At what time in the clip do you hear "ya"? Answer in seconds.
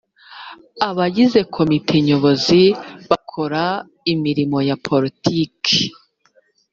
4.69-4.75